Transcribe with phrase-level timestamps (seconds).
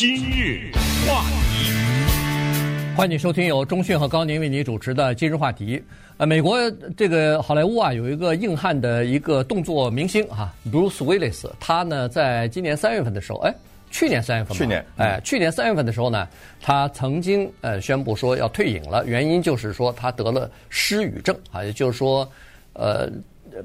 [0.00, 0.72] 今日
[1.06, 1.22] 话
[1.52, 5.78] 题，欢迎收听由中讯和高宁为你主持的今日话题。
[6.16, 6.58] 呃，美国
[6.96, 13.54] 这个好莱坞啊，有一个硬汉的一个动作明星哈，Bruce Willis，他呢在今年三月份的时候，哎，
[13.90, 16.26] 去年三月份，去年，哎，去年三月份的时候呢，
[16.62, 22.26] 他曾经呃宣布说要退隐了，原因就是说他得了失语症啊，也就是说，
[22.72, 23.06] 呃。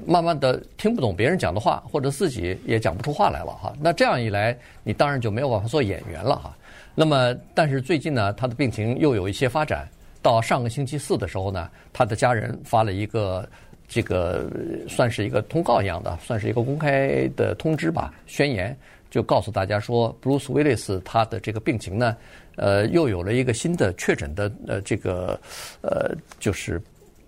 [0.06, 3.72] 慢慢的听不懂别人讲的话，或者自己也讲不出话来了哈。
[3.80, 6.56] 那这样一来，你当然就没有办法做演员了哈。
[6.94, 9.88] 那么，但是最近呢，他的病情又有一些发展。
[10.22, 13.48] 到上个星期四的时候呢，他的家人发了一个
[13.86, 14.50] 这个
[14.88, 18.76] 算是一个通告一样的，算是一个公开的通知吧，宣言，
[19.08, 22.16] 就告诉大家说，Bruce Willis 他的这个病情呢，
[22.56, 25.38] 呃，又有了一个新的确诊的呃这个
[25.82, 26.82] 呃就是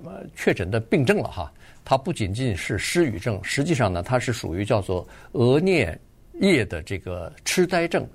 [0.04, 1.52] 呃确诊的病症了哈。
[1.88, 5.96] 它不仅仅是失语症，实际上呢，它是属于叫做额颞
[6.34, 8.06] 叶的这个痴呆症。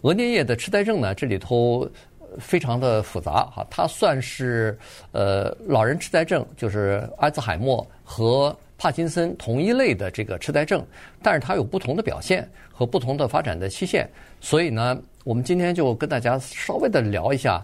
[0.00, 1.86] 额颞叶的痴呆症呢，这里头
[2.38, 4.78] 非常的复杂哈，它算是
[5.12, 10.82] 呃老人痴呆症，就是阿兹海默和帕金森同一类的这个痴呆症，
[11.22, 14.08] 但是它有不同的表现和不同的发展的期限。
[14.40, 17.62] 所以呢，我们今天就跟大家稍微的聊一下。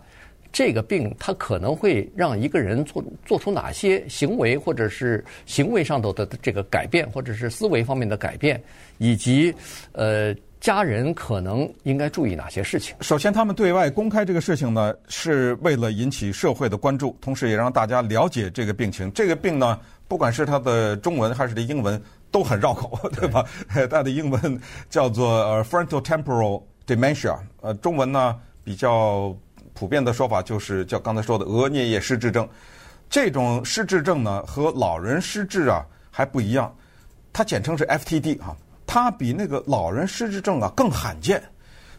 [0.53, 8.61] 这个病它可能会让一个人做做出哪些行为，或者是行为上头的这个改变，或者是思维方面的改变，
[8.99, 9.55] 以及
[9.93, 12.97] 呃家人可能应该注意哪些事情。
[13.01, 19.11] 首先，他们对外公开这个事情呢，是为了引起社会的关注，同时也让大家了解这个病情。
[19.13, 19.79] 这个病呢，
[20.09, 23.45] 不管是它的中文还是的英文，都很绕口，对吧？
[23.73, 29.35] 对 它的英文叫做呃 frontotemporal dementia，呃，中文呢比较。
[29.81, 32.47] 普遍的说法就是叫刚才说的额颞叶失智症，
[33.09, 36.71] 这种失智症呢和老人失智啊还不一样，
[37.33, 38.55] 它简称是 FTD 哈，
[38.87, 41.43] 它比那个老人失智症啊更罕见，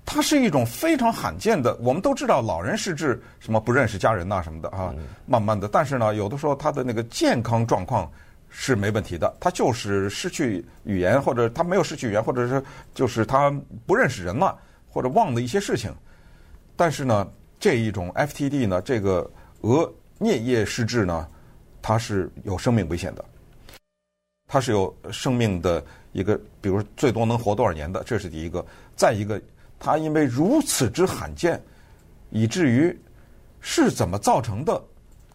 [0.05, 1.75] 它是一种非常罕见的。
[1.77, 4.93] 我们都知道老人失智什么不认识家人呐什么的啊，
[5.25, 8.07] 慢慢的，但是呢有的时候他的那个健康状况
[8.47, 12.63] 是没问题的，他就是失去语言或者他没有失去语言，或者是
[12.93, 13.51] 就是他
[13.87, 14.55] 不认识人了
[14.87, 15.91] 或者忘了一些事情，
[16.75, 17.27] 但是呢。
[17.61, 19.29] 这一种 FTD 呢，这个
[19.61, 19.89] 额
[20.19, 21.27] 颞叶失智呢，
[21.79, 23.23] 它是有生命危险的，
[24.47, 28.65] 它是有生命的一个，比如最多能活多少年的，这是第一个。
[28.95, 29.39] 再一个，
[29.79, 31.61] 它因为如此之罕见，
[32.31, 32.99] 以至于
[33.59, 34.83] 是怎么造成的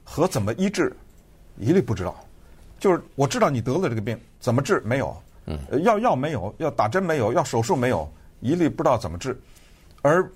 [0.03, 0.92] 和怎么医治，
[1.59, 2.25] 一律不知道。
[2.81, 5.16] 就是我知道你得了这个病，怎么治没有？
[5.47, 9.41] 嗯，要药没有，要打针没有，要手术没有，一律不知道怎么治。
[10.03, 10.28] 而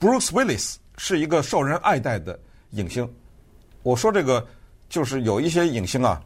[0.00, 0.76] Bruce Willis。
[0.96, 2.38] 是一个受人爱戴的
[2.70, 3.08] 影星。
[3.82, 4.46] 我说这个
[4.88, 6.22] 就是有一些影星啊，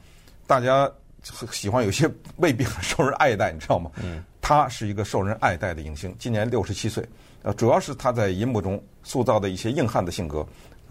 [0.47, 0.91] 大家
[1.23, 3.91] 喜欢，有些未必很受人爱戴，你知道吗？
[4.03, 4.25] 嗯。
[4.41, 7.07] 他是一个受人爱戴的影星，今年六十七岁。
[7.43, 10.45] 呃，主要是他在银幕中塑造的一些硬汉的性格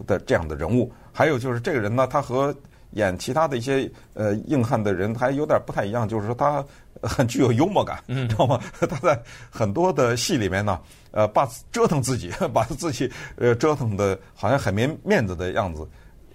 [0.06, 2.54] 的这样的人物，还有就是这个人呢，他和
[2.92, 6.64] 演其他的一些呃硬汉的人还有点不太一样，就是说他
[7.02, 8.60] 很具有幽默感，嗯，知道吗？
[8.80, 9.20] 他在
[9.50, 10.78] 很多的戏里面呢。
[11.12, 15.84] 呃，把折腾自己， 把自己呃折腾的好像很没面子的样子，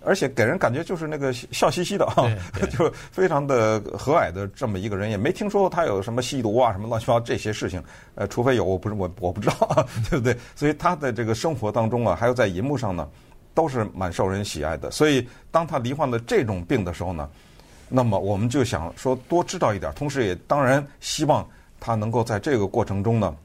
[0.03, 2.27] 而且给人感觉就是那个笑嘻嘻的啊，
[2.77, 7.81] 就非常的和蔼的这么一个人，也没听说他有什么吸毒啊什么乱七八糟这些事情，
[8.15, 10.35] 呃，除非有，我不是我我不知道，对不对？
[10.57, 13.07] 所以他的这个生活当中啊，还有在银幕上呢，
[13.55, 14.91] 都是蛮受人喜爱的。
[14.91, 17.27] 所以当他罹患了这种病的时候呢，
[17.89, 21.43] 那么我们就想说多知道一点，同时也当然希望
[21.79, 23.35] 他能够在这个过程中呢。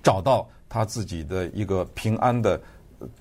[0.00, 2.58] 找到他自己的一个平安的，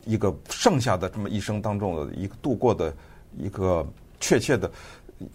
[0.06, 2.94] 一个剩下的这么一生当中的一个度过的
[3.36, 3.86] 一个
[4.20, 4.72] 确切的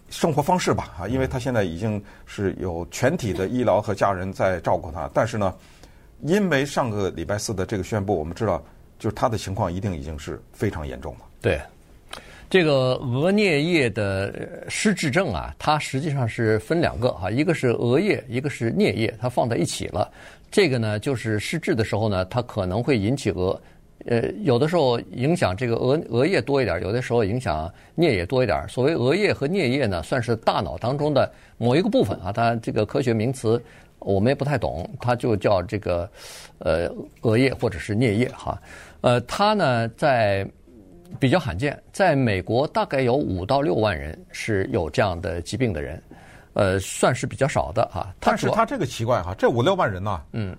[0.09, 5.53] 生活方式吧啊，因为他现在已经是有全体的医疗和家人在照顾他，但是呢，
[6.21, 8.63] 因为上个礼拜四的这个宣布，我们知道
[9.03, 11.19] 就是他的情况一定已经是非常严重了。
[11.41, 11.59] 对，
[12.49, 20.09] 这个额颞叶的失智症啊，它实际上是分两个哈，一个是额叶，一个是颞叶，它放在一起了。
[20.49, 23.61] 这个呢，就是失智的时候呢，它可能会引起额，
[24.05, 28.65] 呃，有的时候影响这个额额叶多一点，有的时候影响颞叶多一点。
[28.69, 32.31] 所谓额叶和颞叶呢，算是大脑当中的某一个部分啊。
[32.31, 33.61] 它这个科学名词
[33.99, 36.09] 我们也不太懂，它就叫这个
[36.59, 36.89] 呃
[37.23, 38.57] 额叶或者是颞叶哈。
[39.03, 40.49] 呃，它呢在
[41.19, 46.01] 比较罕见，在美国大概有五到六万人是有这样的疾病的人。
[46.53, 48.13] 呃，算是比较少的啊。
[48.19, 50.55] 但是他这个奇怪哈，这五六万人呢，嗯，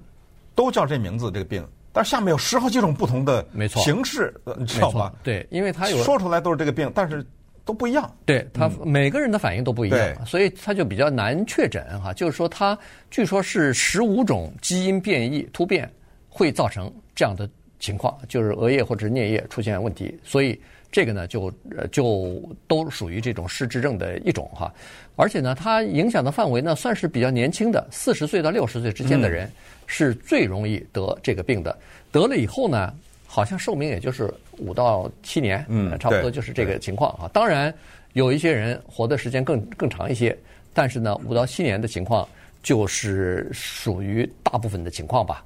[0.52, 5.12] 都叫这名字这个病，但是下面有十好几种不同的形式，你知道吗？
[5.22, 7.24] 对，因为他有说出来都是这个病，但是
[7.64, 8.12] 都不一样。
[8.26, 12.12] 对他每个人的反应都不一样，所以他就比较难确诊哈。
[12.12, 12.76] 就是说，他
[13.08, 15.88] 据说是十五种基因变异突变，
[16.28, 20.58] 会造成这样的情况，就是额叶或者颞叶出现问题，所以
[20.90, 24.72] 这个呢就呃就都属于这种失智症的一种哈。
[25.16, 29.50] 而且呢，它影响的范围呢算是比较年轻的，四十岁到六十岁之间的人
[29.86, 31.76] 是最容易得这个病的。
[32.10, 32.94] 得了以后呢，
[33.26, 37.30] 好像寿命也就是五到七年，嗯，差不多就是这个情况啊。
[37.32, 37.72] 当然
[38.12, 40.36] 有一些人活的时间更更长一些，
[40.72, 42.26] 但是呢，五到七年的情况
[42.62, 45.44] 就是属于大部分的情况吧。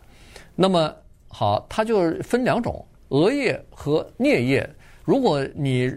[0.55, 0.95] 那么
[1.29, 4.69] 好，它就分两种，额叶和颞叶。
[5.05, 5.93] 如果你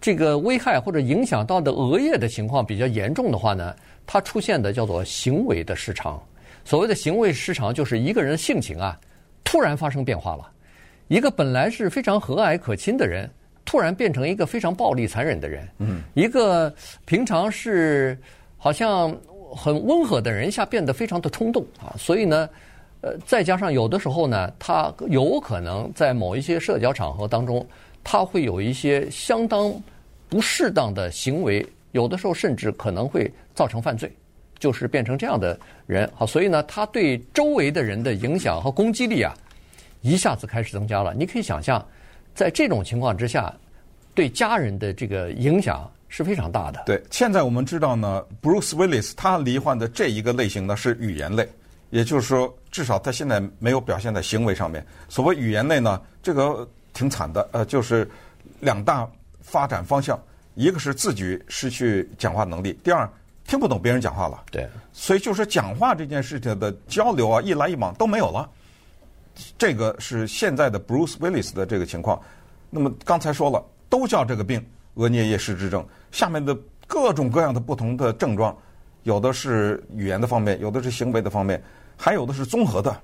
[0.00, 3.74] 这个危害或者影响到的额叶的情况比较严重的话呢，
[4.06, 6.20] 它出现的叫做行为的失常。
[6.64, 8.98] 所谓的行为失常，就是一个人性情啊，
[9.42, 10.50] 突然发生变化了。
[11.08, 13.28] 一个本来是非常和蔼可亲的人，
[13.64, 15.68] 突然变成一个非常暴力残忍的人。
[15.78, 16.72] 嗯，一个
[17.04, 18.16] 平常是
[18.56, 19.16] 好像
[19.54, 21.94] 很温和的人，一下变得非常的冲动啊。
[21.98, 22.48] 所以呢。
[23.00, 27.64] 呃，再加上有的时候呢，他有可能在某一些社交场合当中，
[28.02, 29.72] 他会有一些相当
[30.28, 34.12] 不适当的行为，有的时候甚至可能会造成犯罪，
[34.58, 36.10] 就是变成这样的人。
[36.14, 39.32] 好，所以呢，他对周围的人的影响和攻击力啊，
[40.00, 41.14] 一下子开始增加了。
[41.14, 41.84] 你可以想象，
[42.34, 43.54] 在这种情况之下，
[44.12, 46.82] 对家人的这个影响是非常大的。
[46.84, 51.48] 对，现在我们知道呢，Bruce Willis 他罹患的这一个类型呢是语言类。
[51.90, 54.84] 也就是说，至少他现在没有表现在行为上面。
[55.08, 57.48] 所谓语言类呢，这个挺惨的。
[57.52, 58.08] 呃，就是
[58.60, 59.08] 两大
[59.40, 60.20] 发展方向，
[60.54, 63.08] 一个是自己失去讲话能力，第二
[63.46, 64.42] 听不懂别人讲话了。
[64.50, 64.68] 对。
[64.92, 68.48] 所以就是讲话这件事情的交流啊，一来一往都没有了。
[69.56, 72.20] 这个是现在的 Bruce Willis 的这个情况。
[72.68, 74.62] 那么刚才说了，都叫这个病
[74.94, 75.86] 额颞叶失智症。
[76.12, 76.54] 下面的
[76.86, 78.54] 各种各样的不同的症状。
[79.04, 81.62] 有的是语言的方面，有的是行为的方面，
[81.98, 82.96] 还有的是综合的，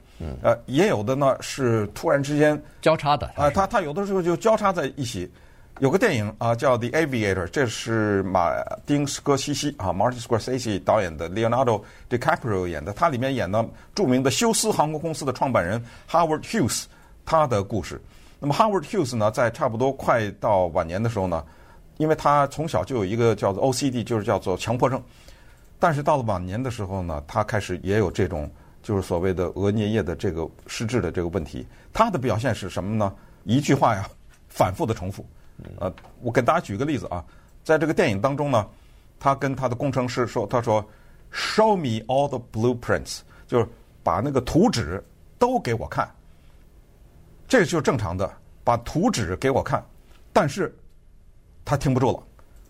[0.42, 5.30] 呃，也有的呢是突然之间交叉的啊，它它有的时候就交叉在一起。
[5.80, 8.52] 有个电影啊叫《The Aviator》，这是马
[8.86, 12.92] 丁斯科西西啊，Martin Scorsese 导演的，Leonardo DiCaprio 演的。
[12.92, 16.84] 他里面演的著名的休斯航空公司的创办人 Howard Hughes
[17.26, 18.00] 他的故事。
[18.38, 21.44] 那么 Howard Hughes 呢，在差不多快到晚年的时候呢，
[21.96, 25.02] 因为他从小就有一个叫做 OCD，就是叫做强迫症。
[25.80, 28.48] 但是到了晚年的时候呢，他开始也有这种
[28.84, 31.66] 就是所谓的额颞叶的这个失智的这个问题。
[31.90, 33.12] 他的表现是什么呢？
[33.42, 34.06] 一句话呀，
[34.48, 35.26] 反复的重复。
[35.80, 37.24] 呃，我给大家举个例子啊，
[37.64, 38.68] 在这个电影当中呢，
[39.18, 40.84] 他跟他的工程师说：“他说
[41.32, 43.66] ，Show me all the blueprints，就是
[44.02, 45.02] 把那个图纸
[45.38, 46.08] 都给我看。”
[47.48, 48.30] 这就是正常的，
[48.62, 49.82] 把图纸给我看。
[50.32, 50.76] 但是
[51.64, 52.22] 他听不住了。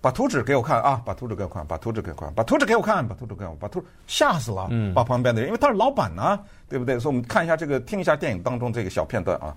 [0.05, 1.01] 把图纸给我看啊！
[1.03, 7.01] 把图纸给我看，把图纸给我看，把图纸给我看，把图纸给我，把图吓死了，把旁边的人，因为他是老板呢，对不对？
[7.01, 9.57] 所以我们看一下这个，听一下电影当中这个小片段啊。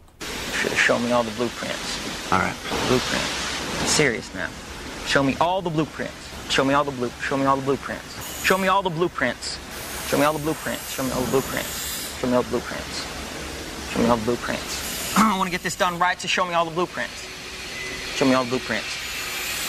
[0.77, 2.31] Show me all the blueprints.
[2.31, 2.55] All right,
[2.87, 3.89] blueprints.
[3.89, 4.47] Serious now.
[5.05, 6.15] Show me all the blueprints.
[6.49, 7.09] Show me all the blue.
[7.19, 8.45] Show me all the blueprints.
[8.45, 9.59] Show me all the blueprints.
[10.07, 10.95] Show me all the blueprints.
[10.95, 12.21] Show me all the blueprints.
[12.21, 13.03] Show me all the blueprints.
[13.91, 15.17] Show me all the blueprints.
[15.17, 17.27] I want to get this done right, so show me all the blueprints.
[18.15, 18.96] Show me all the blueprints.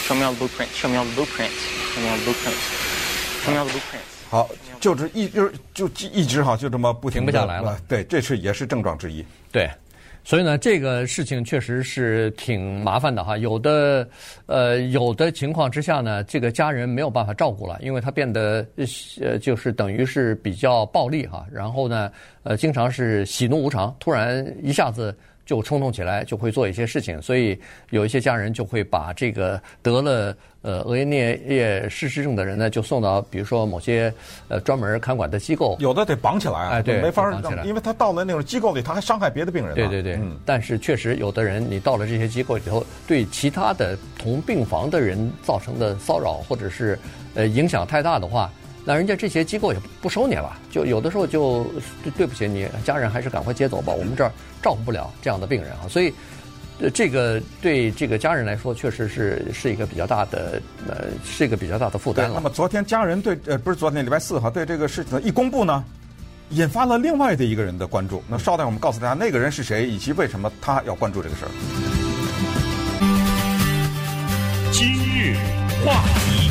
[0.09, 0.75] Show me all the blueprints.
[0.75, 1.53] Show me all the blueprints.
[1.93, 3.45] Show me all the blueprints.
[3.45, 4.09] Show me all the blueprints.
[4.31, 4.49] 好，
[4.81, 7.79] 就是一就是就一直哈，就这么不停，停不下来了。
[7.87, 9.23] 对，这是也是症状之一。
[9.53, 9.69] 对，
[10.25, 13.37] 所以呢，这个事情确实是挺麻烦的哈。
[13.37, 14.09] 有的
[14.47, 18.67] 呃，有的情况之下呢，这个家人没有办法照顾了，因为他变得
[19.21, 21.45] 呃，就是等于是比较暴力哈。
[21.53, 22.11] 然后呢，
[22.45, 25.15] 呃，经常是喜怒无常，突然一下子。
[25.49, 34.13] 就冲动起来，就会做一些事情，所以有一些家人就会把这个得了呃额叶颞叶失智症的人呢，就送到比如说某些
[34.49, 35.75] 呃专门看管的机构。
[35.81, 39.75] 有的得绑起来啊，哎，对，没法绑起来，因为他到了那种机构里，他还伤害别的病人。
[39.75, 40.39] 对对对，嗯。
[40.45, 46.99] 但是确实有的人，你到了这些机构以后，对其他的同病房的人造成的骚扰或者是
[47.35, 48.53] 呃影响太大的话。
[48.89, 51.67] 那人家这些机构也不收你了，就有的时候就
[52.17, 53.93] 对不起你家人，还是赶快接走吧。
[53.93, 56.11] 我们这儿照顾不了这样的病人啊，所以
[56.95, 62.37] 这个对这个家人来说，确实是是一个比较大的呃，是一个比较大的负担了。
[62.37, 65.85] 那么昨天家人对呃，不是昨天礼拜四哈，对这个事情一公布呢，
[66.49, 68.25] 引发了另外的一个人的关注。
[68.27, 71.51] 那稍待我们告诉大家那个人是谁，以及为什么他要关注这个事儿。
[74.73, 75.37] 今日
[75.85, 76.49] 话题。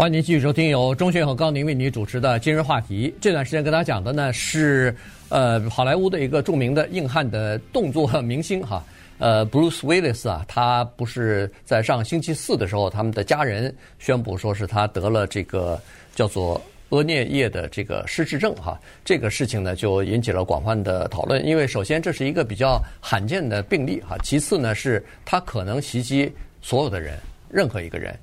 [0.00, 3.14] 欢迎您继续收听由钟迅和高宁为您主持的今日话题。
[3.20, 4.96] 这段时间跟大家讲的呢是，
[5.28, 8.82] 呃，好莱坞的一个著名的硬汉的动作明星哈，
[9.18, 15.78] 呃，Bruce Willis 啊，他不是在上星期四的时候，他们的家人宣布说是他得了这个
[16.14, 21.44] 叫做额颞叶的这个失智症哈，这个事情呢就引起了广泛的讨论。
[21.44, 27.18] 因为首先这是一个比较罕见的病例哈，其次呢是它可能袭击所有的人，
[27.50, 28.14] 任何一个人。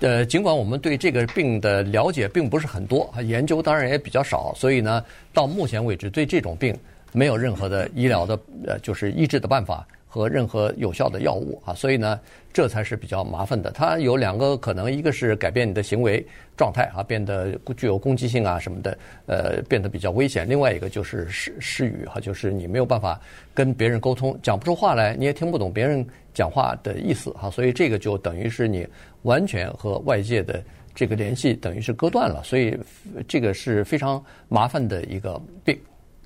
[0.00, 6.76] 呃，尽管我们对这个病的了解并不是很多，研究当然也比较少，所以呢，到目前为止对这种病
[7.12, 9.86] 没有任何的医疗的呃就是医治的办法。
[10.08, 12.18] 和任何有效的药物啊，所以呢，
[12.50, 13.70] 这才是比较麻烦的。
[13.70, 16.26] 它有两个可能，一个是改变你的行为
[16.56, 20.48] 状态啊，变得具有攻击性啊什么的，呃，变得比较危险。
[20.48, 23.20] 另外一个就是失失语哈，就是你没有办法
[23.52, 27.50] 跟别人沟通，讲不出话来，你也听不懂别人讲话的意思哈。
[27.50, 28.86] 所以这个就等于是你
[29.22, 30.62] 完全和外界的
[30.94, 32.44] 这个联系等于是割断了。
[32.44, 32.78] 所以
[33.26, 35.76] 这个是非常麻烦的一个病。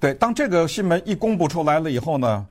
[0.01, 2.47] 对，当这个新闻一公布出来了以后呢，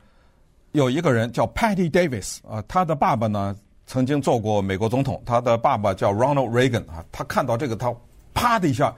[0.72, 3.56] 有一个人叫 Patty Davis 啊，他的爸爸呢
[3.88, 7.04] 曾经做过美国总统，他的爸爸叫 Ronald Reagan 啊。
[7.12, 7.94] 他看到这个，他
[8.36, 8.96] 啪的一下，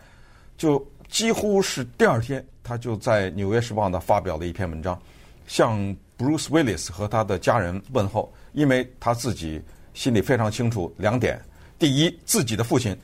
[0.58, 5.02] 就几乎是第二天，他就在《纽约时报》呢发表了一篇文章，
[5.48, 5.80] 向
[6.18, 9.62] Bruce Willis 和他的家人问候，因为他自己
[9.94, 11.40] 心里非常清楚两点：
[11.80, 12.98] 第一，自己的父亲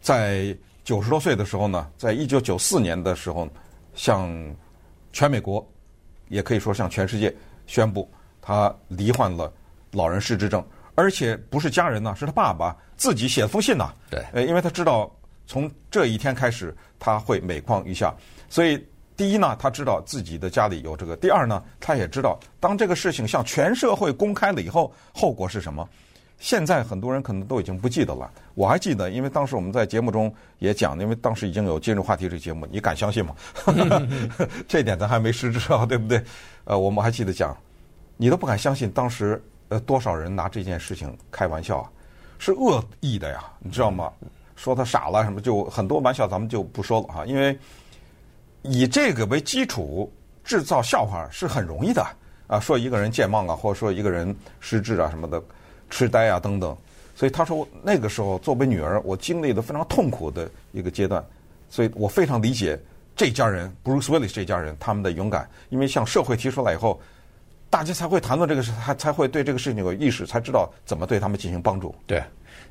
[0.00, 3.48] 在九十多岁的时候呢，在一九九四年的时候，
[3.94, 4.30] 向
[5.12, 5.66] 全美国，
[6.28, 7.34] 也可以说向全世界。
[7.66, 9.52] 宣布他罹患了
[9.92, 10.64] 老人失智症，
[10.94, 13.92] 而且不是家人呢，是他爸爸自己写了封信呐。
[14.10, 15.14] 对，呃，因为他知道
[15.46, 18.14] 从这一天开始他会每况愈下，
[18.48, 18.82] 所以
[19.18, 25.86] 第一呢，他知道自己的家里有这个；第二呢，他也知道当这个事情向全社会公开了以后，后果是什么。
[26.38, 33.34] 现在很多人可能都已经不记得了，我还记得，因为当时我们在节目中也讲，因为当时已经有今日话题这个节目，你敢相信吗？
[34.68, 36.22] 这点咱还没实质啊，对不对？
[36.62, 37.56] 呃，我们还记得讲，
[38.16, 41.90] 你都不敢相信，当时呃多少人拿这件事情开玩笑啊，
[42.38, 44.12] 是恶意的呀，你知道吗？
[44.54, 47.58] 说他傻了什么，就很多玩笑咱们就不说了哈，因为
[48.62, 50.12] 以这个为基础
[50.44, 52.06] 制造笑话是很容易的
[52.46, 55.42] 啊，说一个人健忘啊，或者说一个人失智啊什么的。
[55.90, 56.76] 痴呆啊，等等，
[57.14, 61.24] 所以他说那个时候作为女儿，我经历了非常痛苦的一个阶段，
[61.70, 62.78] 所以我非常理解
[63.16, 67.00] 这家人，Bruce Willis 这家人他们的勇敢，因为向社会提出来以后，
[67.70, 71.94] 大家才会谈论这个事，才才会对这个事情有意识，才知道怎么对他们进行帮助。
[72.06, 72.22] 对，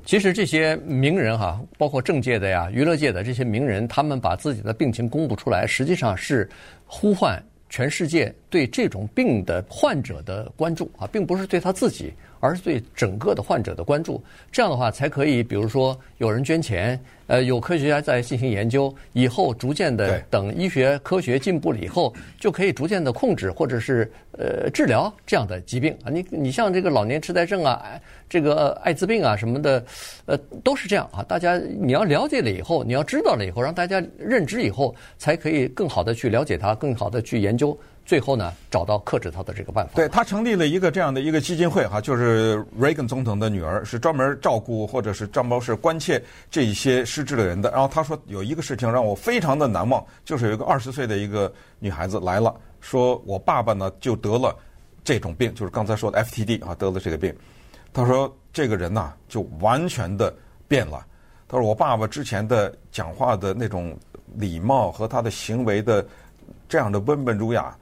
[0.06, 6.50] 其实这些名人哈，包括政界的呀、娱乐界的这些名人，他们把自己的病情公布出来，实际上是
[6.86, 12.14] 呼唤全世界对这种病的患者的关注啊，并不是对他自己。
[12.40, 26.12] 而是对整个的患者的关注，这样的话才可以，比如说有人捐钱，呃，有科学家在进行研究，以后逐渐的等医学科学进步了以后，就可以逐渐的控制或者是呃治疗这样的疾病啊。
[26.12, 28.00] 你你像这个老年痴呆症啊，
[28.30, 29.84] 这个艾滋病啊什么的，
[30.28, 31.24] 呃，都是这样啊。
[31.24, 37.76] 大家你要了解了以后，你要知道了以后，让大家认知以后，才可以更好的去了解它，更好的去研究。
[38.08, 39.92] 最后呢，找到克制他的这个办法。
[39.94, 47.70] 对，他成立了一个这样的一个基金会哈，就是 Reagan 总统的女儿是专门照顾或者是专门是关切这一些失智的人的。
[47.70, 54.58] 然后他说有一个事情让我非常的难忘，就是有一个二十岁的一个女孩子来了，说我爸爸呢就得了
[55.04, 57.36] 这种病，就是刚才说的 FTD 啊，得了这个病。
[57.92, 60.34] 他说这个人呐就完全的
[60.66, 61.06] 变了。
[61.46, 63.98] 他说我爸爸之前的讲话的那种
[64.36, 66.08] 礼貌和他的行为的
[66.70, 67.78] 这样的温文儒雅。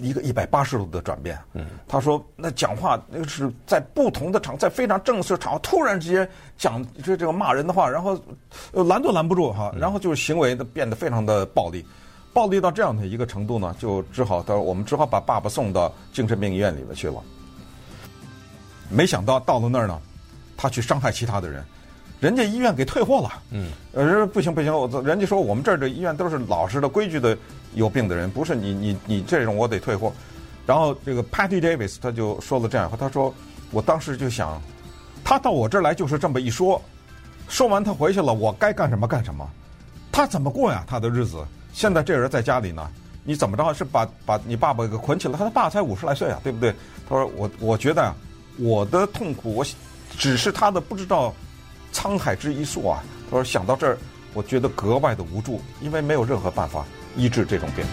[0.00, 1.38] 一个一百八十度的转变。
[1.52, 8.18] 嗯，他说那讲话那个是在不同的场，在非常正式的场合，突然之间讲这这个骂人的话，然后
[8.72, 11.84] 拦都拦不住哈，然后就是行为的变得非常的暴力，
[12.32, 17.22] 暴力到这样的一个程度呢，就只好他我们只好把爸爸送到精神病医院里面去了。
[18.90, 20.00] 没想到到了那儿呢，
[20.56, 21.64] 他去伤害其他的人，
[22.20, 23.30] 人家医院给退货了。
[23.50, 27.36] 嗯，呃，不行不行，我人家说我们这儿的医院都是老实的规矩的。
[27.74, 30.12] 有病的人不是你你你这种我得退货，
[30.66, 33.32] 然后这个 Patty Davis 他就说了这样的话，他说
[33.70, 34.60] 我当时就想，
[35.24, 36.80] 他到我这儿来就是这么一说，
[37.48, 39.48] 说完他回去了，我该干什么干什么，
[40.10, 40.84] 他怎么过呀？
[40.86, 42.88] 他的日子现在这人在家里呢，
[43.24, 45.38] 你怎么着是把把你爸爸给捆起来？
[45.38, 46.74] 他的爸才五十来岁啊，对不对？
[47.08, 48.16] 他说我我觉得啊，
[48.58, 49.64] 我的痛苦我
[50.16, 51.34] 只是他的不知道
[51.92, 53.02] 沧海之一粟啊。
[53.30, 53.98] 他说想到这儿，
[54.34, 56.84] 我觉得格外的无助，因为没有任何办法。
[57.16, 57.84] 医治这种病。